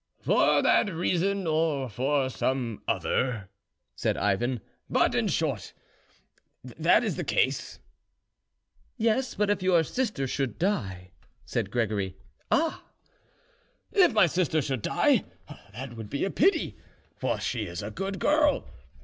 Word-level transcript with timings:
"For 0.23 0.63
that 0.63 0.91
reason 0.91 1.45
or 1.45 1.87
for 1.87 2.27
some 2.31 2.81
other," 2.87 3.49
said 3.95 4.17
Ivan; 4.17 4.61
"but, 4.89 5.13
in 5.13 5.27
short, 5.27 5.73
that 6.63 7.03
is 7.03 7.17
the 7.17 7.23
case." 7.23 7.77
"Yes; 8.97 9.35
but 9.35 9.51
if 9.51 9.61
your 9.61 9.83
sister 9.83 10.25
should 10.25 10.57
die?" 10.57 11.11
said 11.45 11.69
Gregory. 11.69 12.15
"Ah!" 12.49 12.83
"If 13.91 14.11
my 14.11 14.25
sister 14.25 14.59
should 14.59 14.81
die, 14.81 15.23
that 15.71 15.95
would 15.95 16.09
be 16.09 16.25
a 16.25 16.31
pity, 16.31 16.77
for 17.15 17.39
she 17.39 17.65
is 17.67 17.83
a 17.83 17.91
good 17.91 18.17
girl. 18.17 18.67